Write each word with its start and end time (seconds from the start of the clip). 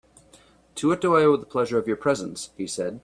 "To 0.77 0.87
what 0.87 0.99
do 0.99 1.15
I 1.15 1.21
owe 1.21 1.37
the 1.37 1.45
pleasure 1.45 1.77
of 1.77 1.85
your 1.87 1.95
presence," 1.95 2.49
he 2.57 2.65
said. 2.65 2.99